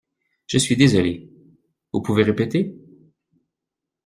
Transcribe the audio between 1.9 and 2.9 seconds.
Vous pouvez répéter?